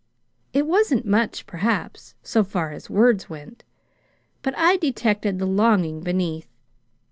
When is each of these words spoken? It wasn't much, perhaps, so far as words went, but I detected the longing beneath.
It 0.51 0.65
wasn't 0.65 1.05
much, 1.05 1.45
perhaps, 1.45 2.15
so 2.23 2.43
far 2.43 2.71
as 2.71 2.89
words 2.89 3.29
went, 3.29 3.63
but 4.41 4.57
I 4.57 4.77
detected 4.77 5.37
the 5.37 5.45
longing 5.45 6.01
beneath. 6.01 6.47